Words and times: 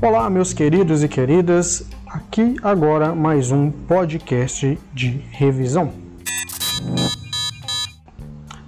Olá, 0.00 0.28
meus 0.28 0.52
queridos 0.52 1.02
e 1.02 1.08
queridas, 1.08 1.86
aqui 2.06 2.56
agora 2.62 3.14
mais 3.14 3.50
um 3.50 3.70
podcast 3.70 4.78
de 4.92 5.22
revisão. 5.30 5.92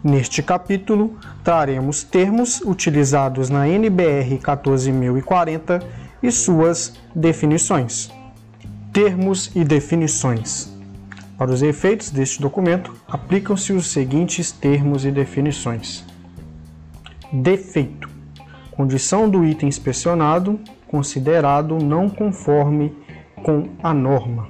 Neste 0.02 0.42
capítulo, 0.42 1.18
traremos 1.44 2.02
termos 2.02 2.60
utilizados 2.60 3.50
na 3.50 3.68
NBR 3.68 4.38
14040 4.38 5.80
e 6.22 6.32
suas 6.32 6.94
definições. 7.14 8.10
Termos 8.92 9.50
e 9.54 9.62
definições. 9.62 10.74
Para 11.36 11.50
os 11.50 11.62
efeitos 11.62 12.10
deste 12.10 12.40
documento, 12.40 12.94
aplicam-se 13.06 13.72
os 13.72 13.88
seguintes 13.88 14.52
termos 14.52 15.04
e 15.04 15.10
definições: 15.10 16.02
defeito 17.42 18.16
condição 18.76 19.28
do 19.28 19.42
item 19.44 19.68
inspecionado 19.68 20.60
considerado 20.86 21.78
não 21.78 22.10
conforme 22.10 22.94
com 23.42 23.68
a 23.82 23.94
norma. 23.94 24.48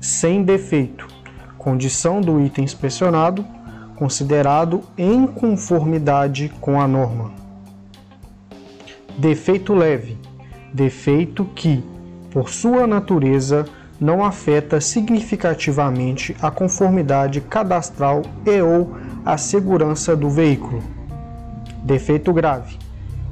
Sem 0.00 0.42
defeito, 0.42 1.06
condição 1.56 2.20
do 2.20 2.40
item 2.40 2.64
inspecionado 2.64 3.46
considerado 3.96 4.82
em 4.98 5.26
conformidade 5.26 6.52
com 6.60 6.80
a 6.80 6.88
norma. 6.88 7.32
Defeito 9.16 9.72
leve, 9.72 10.18
defeito 10.72 11.44
que, 11.54 11.82
por 12.32 12.48
sua 12.48 12.86
natureza, 12.86 13.64
não 14.00 14.24
afeta 14.24 14.80
significativamente 14.80 16.36
a 16.42 16.50
conformidade 16.50 17.40
cadastral 17.40 18.22
e 18.44 18.60
ou 18.60 18.96
a 19.24 19.38
segurança 19.38 20.14
do 20.14 20.28
veículo. 20.28 20.82
Defeito 21.82 22.32
grave, 22.32 22.76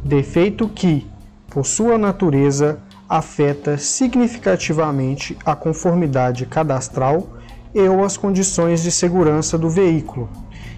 defeito 0.03 0.67
que, 0.67 1.07
por 1.51 1.67
sua 1.67 1.99
natureza, 1.99 2.79
afeta 3.09 3.77
significativamente 3.77 5.37
a 5.45 5.55
conformidade 5.55 6.47
cadastral 6.47 7.29
e 7.75 7.81
ou 7.81 8.03
as 8.05 8.17
condições 8.17 8.83
de 8.83 8.91
segurança 8.91 9.59
do 9.59 9.69
veículo, 9.69 10.31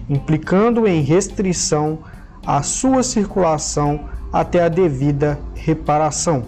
implicando 0.09 0.85
em 0.85 1.01
restrição 1.01 1.99
à 2.45 2.61
sua 2.61 3.03
circulação 3.03 4.09
até 4.33 4.63
a 4.63 4.69
devida 4.69 5.39
reparação. 5.53 6.43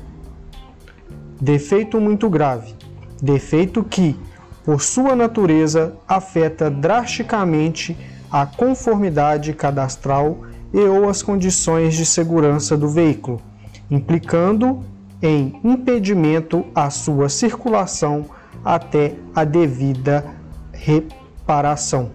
Defeito 1.39 2.01
muito 2.01 2.29
grave, 2.29 2.75
defeito 3.21 3.81
que, 3.81 4.19
por 4.65 4.81
sua 4.81 5.15
natureza, 5.15 5.95
afeta 6.05 6.69
drasticamente 6.69 7.95
a 8.31 8.45
conformidade 8.45 9.53
cadastral 9.53 10.39
e 10.73 10.79
ou 10.79 11.09
as 11.09 11.21
condições 11.21 11.95
de 11.95 12.05
segurança 12.05 12.77
do 12.77 12.89
veículo, 12.89 13.41
implicando 13.89 14.83
em 15.21 15.59
impedimento 15.63 16.65
à 16.75 16.89
sua 16.89 17.29
circulação 17.29 18.25
até 18.63 19.15
a 19.33 19.43
devida 19.43 20.25
reparação. 20.73 22.11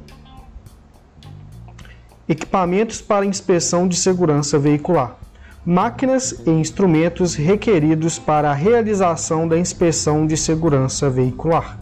Equipamentos 2.29 3.01
para 3.01 3.27
inspeção 3.27 3.89
de 3.89 3.97
segurança 3.97 4.59
veicular. 4.59 5.17
Máquinas 5.65 6.43
e 6.45 6.51
instrumentos 6.51 7.35
requeridos 7.35 8.19
para 8.19 8.51
a 8.51 8.55
realização 8.55 9.47
da 9.47 9.59
inspeção 9.59 10.27
de 10.27 10.37
segurança 10.37 11.09
veicular. 11.09 11.79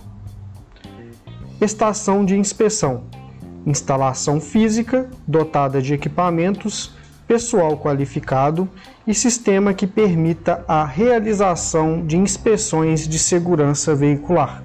Estação 1.61 2.25
de 2.25 2.37
inspeção 2.37 3.05
instalação 3.67 4.41
física 4.41 5.09
dotada 5.27 5.81
de 5.83 5.95
equipamentos, 5.95 6.93
pessoal 7.27 7.77
qualificado 7.77 8.69
e 9.07 9.15
sistema 9.15 9.73
que 9.73 9.87
permita 9.87 10.65
a 10.67 10.85
realização 10.85 12.05
de 12.05 12.17
inspeções 12.17 13.07
de 13.07 13.19
segurança 13.19 13.95
veicular. 13.95 14.65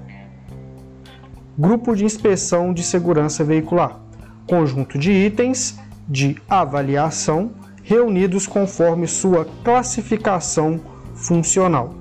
Grupo 1.58 1.94
de 1.94 2.04
inspeção 2.04 2.72
de 2.72 2.82
segurança 2.82 3.44
veicular 3.44 4.00
conjunto 4.46 4.98
de 4.98 5.10
itens 5.10 5.78
de 6.08 6.36
avaliação 6.48 7.50
reunidos 7.82 8.46
conforme 8.46 9.06
sua 9.06 9.46
classificação 9.64 10.80
funcional. 11.14 11.94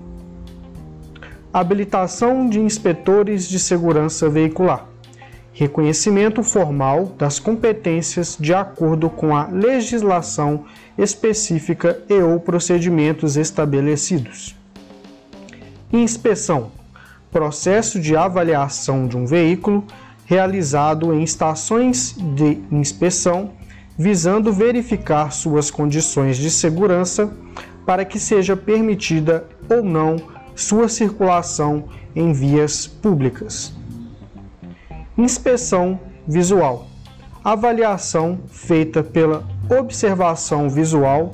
Habilitação 1.53 2.49
de 2.49 2.59
inspetores 2.59 3.47
de 3.47 3.59
segurança 3.59 4.29
veicular 4.29 4.94
reconhecimento 5.55 6.43
formal 6.43 7.13
das 7.17 7.39
competências 7.39 8.37
de 8.39 8.53
acordo 8.53 9.09
com 9.09 9.35
a 9.35 9.47
legislação 9.47 10.65
específica 10.97 12.03
e 12.07 12.15
ou 12.15 12.39
procedimentos 12.39 13.37
estabelecidos. 13.37 14.55
Inspeção 15.91 16.71
processo 17.35 17.99
de 17.99 18.15
avaliação 18.15 19.07
de 19.07 19.17
um 19.17 19.25
veículo 19.25 19.83
realizado 20.25 21.13
em 21.13 21.21
estações 21.21 22.15
de 22.33 22.59
inspeção, 22.71 23.51
visando 23.97 24.53
verificar 24.53 25.31
suas 25.31 25.69
condições 25.69 26.37
de 26.37 26.49
segurança 26.49 27.29
para 27.85 28.05
que 28.05 28.19
seja 28.19 28.55
permitida 28.55 29.45
ou 29.69 29.83
não 29.83 30.15
sua 30.55 30.87
circulação 30.87 31.89
em 32.15 32.31
vias 32.31 32.87
públicas. 32.87 33.73
Inspeção 35.17 35.97
visual. 36.27 36.87
Avaliação 37.41 38.39
feita 38.47 39.01
pela 39.01 39.47
observação 39.69 40.69
visual, 40.69 41.33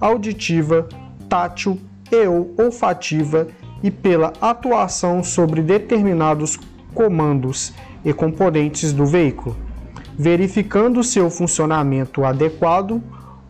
auditiva, 0.00 0.88
tátil 1.28 1.78
e 2.10 2.26
ou 2.26 2.52
olfativa 2.58 3.46
e 3.84 3.90
pela 3.90 4.32
atuação 4.40 5.22
sobre 5.22 5.62
determinados 5.62 6.58
comandos 6.92 7.72
e 8.04 8.12
componentes 8.12 8.92
do 8.92 9.06
veículo, 9.06 9.56
verificando 10.18 11.04
seu 11.04 11.30
funcionamento 11.30 12.24
adequado 12.24 13.00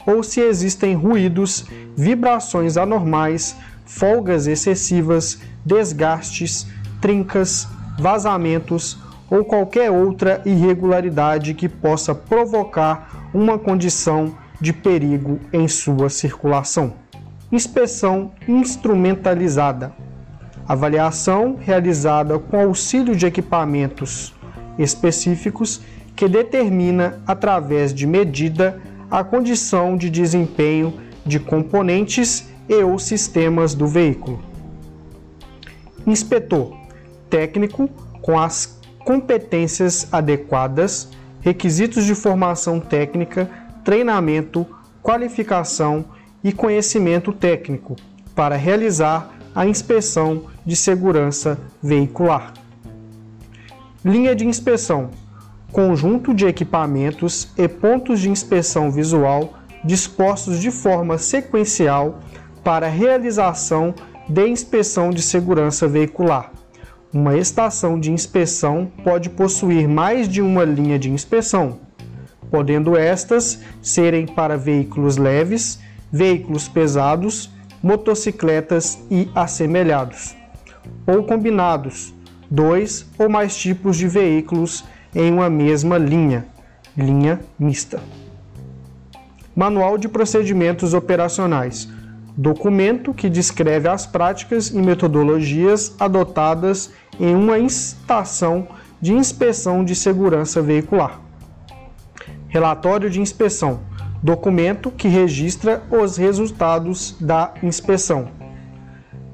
ou 0.07 0.23
se 0.23 0.43
existem 0.43 0.95
ruídos, 0.95 1.65
vibrações 1.97 2.77
anormais, 2.77 3.57
folgas 3.87 4.47
excessivas, 4.47 5.41
desgastes, 5.65 6.67
trincas, 7.01 7.67
vazamentos 7.99 8.99
ou 9.31 9.45
qualquer 9.45 9.91
outra 9.91 10.43
irregularidade 10.45 11.55
que 11.55 11.69
possa 11.69 12.15
provocar 12.15 13.31
uma 13.33 13.59
condição 13.59 14.35
de 14.61 14.73
perigo 14.73 15.39
em 15.53 15.69
sua 15.69 16.11
circulação. 16.11 16.95
Inspeção 17.53 18.33
instrumentalizada. 18.49 19.93
Avaliação 20.69 21.57
realizada 21.59 22.39
com 22.39 22.61
auxílio 22.61 23.15
de 23.15 23.27
equipamentos 23.27 24.35
específicos 24.79 25.81
que 26.15 26.29
determina, 26.29 27.21
através 27.27 27.95
de 27.95 28.07
medida, 28.07 28.81
a 29.11 29.25
condição 29.25 29.97
de 29.97 30.11
desempenho 30.11 30.95
de 31.25 31.41
componentes 31.41 32.49
e 32.69 32.83
ou 32.83 32.99
sistemas 32.99 33.75
do 33.75 33.87
veículo. 33.87 34.41
Inspetor 36.07 36.77
técnico 37.29 37.89
com 38.23 38.39
as 38.39 38.80
competências 39.05 40.09
adequadas, 40.13 41.09
requisitos 41.41 42.05
de 42.05 42.15
formação 42.15 42.79
técnica, 42.81 43.49
treinamento, 43.85 44.67
qualificação 45.03 46.05
e 46.45 46.53
conhecimento 46.53 47.33
técnico 47.33 47.97
para 48.35 48.57
realizar 48.57 49.31
a 49.55 49.67
inspeção 49.67 50.45
de 50.65 50.77
segurança 50.77 51.59
veicular. 51.83 52.55
Linha 54.05 54.35
de 54.35 54.47
inspeção: 54.47 55.11
conjunto 55.73 56.35
de 56.35 56.47
equipamentos 56.47 57.51
e 57.57 57.67
pontos 57.69 58.21
de 58.21 58.31
inspeção 58.31 58.91
visual 58.91 59.55
dispostos 59.83 60.61
de 60.61 60.71
forma 60.71 61.17
sequencial 61.17 62.21
para 62.63 62.87
realização 62.87 63.95
de 64.29 64.47
inspeção 64.47 65.11
de 65.11 65.23
segurança 65.23 65.89
veicular 65.89 66.53
uma 67.13 67.37
estação 67.37 67.99
de 67.99 68.13
inspeção 68.13 68.91
pode 69.03 69.31
possuir 69.31 69.89
mais 69.89 70.29
de 70.29 70.41
uma 70.41 70.65
linha 70.65 70.99
de 70.99 71.11
inspeção, 71.11 71.81
podendo 72.51 72.97
estas 72.97 73.61
serem 73.83 74.27
para 74.27 74.57
veículos 74.57 75.17
leves, 75.17 75.81
veículos 76.13 76.69
pesados, 76.69 77.51
motocicletas 77.83 78.99
e 79.11 79.29
assemelhados, 79.35 80.37
ou 81.07 81.25
combinados, 81.25 82.15
dois 82.49 83.07
ou 83.19 83.29
mais 83.29 83.57
tipos 83.57 83.97
de 83.97 84.07
veículos 84.07 84.85
em 85.15 85.33
uma 85.33 85.51
mesma 85.51 85.99
linha, 85.99 86.47
linha 86.97 87.41
mista. 87.59 88.01
Manual 89.55 89.99
de 89.99 90.09
Procedimentos 90.09 90.95
Operacionais 90.95 91.89
documento 92.37 93.13
que 93.13 93.29
descreve 93.29 93.89
as 93.89 94.07
práticas 94.07 94.69
e 94.69 94.79
metodologias 94.79 95.95
adotadas 95.99 96.91
em 97.19 97.35
uma 97.35 97.59
estação 97.59 98.69
de 99.01 99.13
inspeção 99.13 99.85
de 99.85 99.95
segurança 99.95 100.63
veicular. 100.63 101.21
Relatório 102.49 103.09
de 103.09 103.21
inspeção 103.21 103.81
documento 104.23 104.91
que 104.91 105.09
registra 105.09 105.83
os 105.91 106.17
resultados 106.17 107.17
da 107.21 107.55
inspeção. 107.63 108.29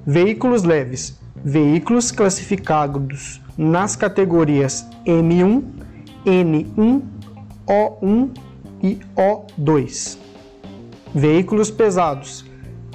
Veículos 0.07 0.63
leves, 0.63 1.19
veículos 1.35 2.13
classificados 2.13 3.41
nas 3.59 3.97
categorias 3.97 4.87
M1, 5.05 5.65
N1, 6.25 7.03
O1 7.67 8.31
e 8.83 9.01
O2. 9.17 10.19
Veículos 11.15 11.71
pesados, 11.71 12.45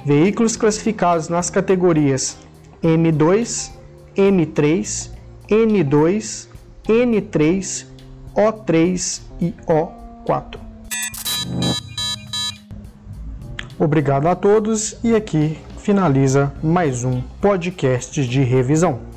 veículos 0.04 0.56
classificados 0.56 1.28
nas 1.28 1.50
categorias 1.50 2.36
M2, 2.82 3.70
M3, 4.16 5.10
N2, 5.48 6.48
N3, 6.88 7.86
O3 8.34 9.22
e 9.40 9.54
O4. 9.66 10.58
Obrigado 13.78 14.26
a 14.26 14.34
todos 14.34 14.96
e 15.02 15.14
aqui 15.14 15.58
finaliza 15.78 16.52
mais 16.62 17.04
um 17.04 17.20
podcast 17.40 18.26
de 18.26 18.42
revisão. 18.42 19.11